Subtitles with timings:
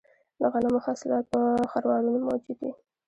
[0.39, 1.39] د غنمو حاصلات په
[1.71, 2.73] خروارونو موجود وي